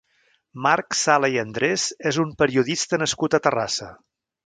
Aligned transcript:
Marc 0.65 0.97
Sala 1.01 1.29
i 1.35 1.37
Andrés 1.43 1.85
és 2.13 2.21
un 2.25 2.35
periodista 2.43 3.03
nascut 3.07 3.39
a 3.39 3.43
Terrassa. 3.49 3.97